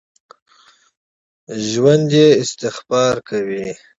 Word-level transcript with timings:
ژوندي 1.67 2.25
استغفار 2.43 3.15
کوي 3.27 3.65